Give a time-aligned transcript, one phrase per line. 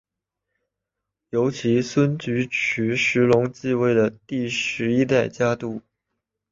[1.29, 5.83] 由其孙菊池时隆继位为第十一代家督。